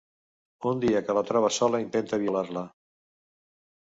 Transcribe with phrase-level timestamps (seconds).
[0.69, 2.65] Un dia que la troba sola intenta violar-la.